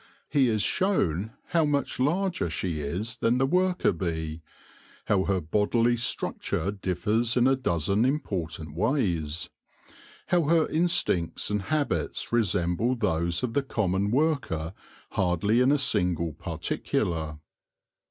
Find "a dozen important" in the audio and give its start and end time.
7.47-8.73